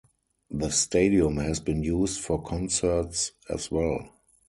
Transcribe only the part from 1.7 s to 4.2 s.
used for concerts as well.